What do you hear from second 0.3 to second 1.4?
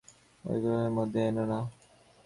ও গ্রাহ্যের মধ্যেই